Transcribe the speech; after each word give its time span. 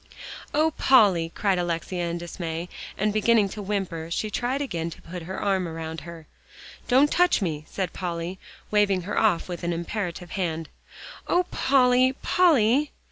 "Oh, 0.51 0.71
Polly!" 0.79 1.31
cried 1.35 1.59
Alexia 1.59 2.09
in 2.09 2.17
dismay, 2.17 2.69
and 2.97 3.13
beginning 3.13 3.49
to 3.49 3.61
whimper, 3.61 4.09
she 4.09 4.31
tried 4.31 4.59
again 4.59 4.89
to 4.89 4.99
put 5.03 5.21
her 5.21 5.39
arm 5.39 5.67
around 5.67 6.01
her. 6.01 6.25
"Don't 6.87 7.11
touch 7.11 7.39
me," 7.39 7.65
said 7.69 7.93
Polly, 7.93 8.39
waving 8.71 9.03
her 9.03 9.19
off 9.19 9.47
with 9.47 9.63
an 9.63 9.73
imperative 9.73 10.31
hand. 10.31 10.69
"Oh, 11.27 11.43
Polly! 11.51 12.13
Polly!" 12.23 12.89